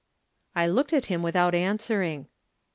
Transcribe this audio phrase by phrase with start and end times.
[0.55, 2.25] I looked at him without answering.